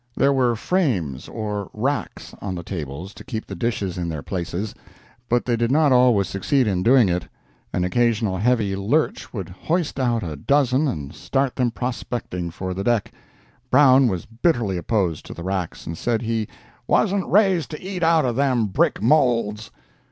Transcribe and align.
There 0.17 0.33
were 0.33 0.55
frames 0.55 1.27
or 1.27 1.69
"racks" 1.75 2.33
on 2.41 2.55
the 2.55 2.63
tables 2.63 3.13
to 3.13 3.23
keep 3.23 3.45
the 3.45 3.53
dishes 3.53 3.99
in 3.99 4.09
their 4.09 4.23
places, 4.23 4.73
but 5.29 5.45
they 5.45 5.55
did 5.55 5.69
not 5.71 5.91
always 5.91 6.27
succeed 6.27 6.65
in 6.65 6.81
doing 6.81 7.07
it. 7.07 7.27
An 7.71 7.83
occasional 7.83 8.39
heavy 8.39 8.75
lurch 8.75 9.31
would 9.31 9.49
hoist 9.49 9.99
out 9.99 10.23
a 10.23 10.35
dozen 10.35 10.87
and 10.87 11.13
start 11.13 11.55
them 11.55 11.69
prospecting 11.69 12.49
for 12.49 12.73
the 12.73 12.83
deck. 12.83 13.11
Brown 13.69 14.07
was 14.07 14.25
bitterly 14.25 14.77
opposed 14.77 15.23
to 15.27 15.35
the 15.35 15.43
racks, 15.43 15.85
and 15.85 15.95
said 15.95 16.23
he 16.23 16.47
"Wasn't 16.87 17.29
raised 17.29 17.69
to 17.69 17.79
eat 17.79 18.01
out 18.01 18.25
of 18.25 18.35
them 18.35 18.65
brick 18.65 19.03
moulds." 19.03 19.69